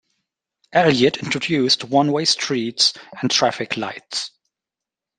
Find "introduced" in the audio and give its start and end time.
1.17-1.83